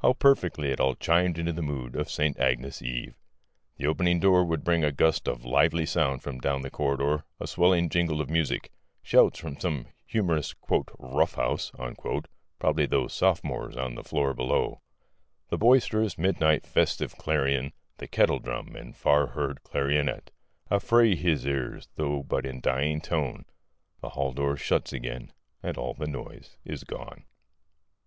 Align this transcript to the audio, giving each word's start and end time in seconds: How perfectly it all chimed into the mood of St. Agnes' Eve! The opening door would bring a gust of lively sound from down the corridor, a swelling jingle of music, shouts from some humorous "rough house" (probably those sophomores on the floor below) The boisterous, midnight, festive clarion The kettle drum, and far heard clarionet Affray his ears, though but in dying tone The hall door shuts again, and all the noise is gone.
How 0.00 0.14
perfectly 0.14 0.70
it 0.70 0.80
all 0.80 0.94
chimed 0.94 1.36
into 1.38 1.52
the 1.52 1.60
mood 1.60 1.96
of 1.96 2.10
St. 2.10 2.38
Agnes' 2.40 2.80
Eve! 2.80 3.14
The 3.76 3.86
opening 3.86 4.18
door 4.18 4.42
would 4.42 4.64
bring 4.64 4.82
a 4.82 4.90
gust 4.90 5.28
of 5.28 5.44
lively 5.44 5.84
sound 5.84 6.22
from 6.22 6.38
down 6.38 6.62
the 6.62 6.70
corridor, 6.70 7.24
a 7.38 7.46
swelling 7.46 7.90
jingle 7.90 8.22
of 8.22 8.30
music, 8.30 8.72
shouts 9.02 9.38
from 9.38 9.60
some 9.60 9.88
humorous 10.06 10.54
"rough 10.98 11.34
house" 11.34 11.72
(probably 12.58 12.86
those 12.86 13.12
sophomores 13.12 13.76
on 13.76 13.96
the 13.96 14.02
floor 14.02 14.32
below) 14.32 14.80
The 15.50 15.58
boisterous, 15.58 16.16
midnight, 16.16 16.64
festive 16.66 17.14
clarion 17.18 17.74
The 17.98 18.08
kettle 18.08 18.38
drum, 18.38 18.76
and 18.76 18.96
far 18.96 19.26
heard 19.26 19.62
clarionet 19.62 20.30
Affray 20.70 21.14
his 21.16 21.44
ears, 21.44 21.90
though 21.96 22.22
but 22.22 22.46
in 22.46 22.62
dying 22.62 23.02
tone 23.02 23.44
The 24.00 24.08
hall 24.08 24.32
door 24.32 24.56
shuts 24.56 24.94
again, 24.94 25.34
and 25.62 25.76
all 25.76 25.92
the 25.92 26.06
noise 26.06 26.56
is 26.64 26.82
gone. 26.82 27.26